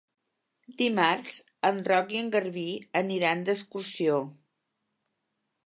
Dimarts 0.79 1.33
en 1.69 1.81
Roc 1.91 2.15
i 2.17 2.23
en 2.23 2.33
Garbí 2.37 2.65
aniran 3.03 3.47
d'excursió. 3.51 4.19